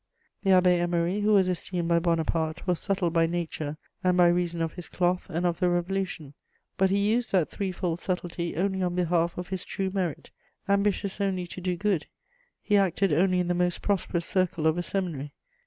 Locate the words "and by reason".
4.03-4.59